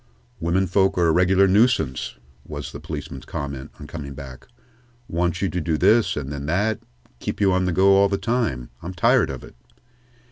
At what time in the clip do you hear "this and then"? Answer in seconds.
5.77-6.47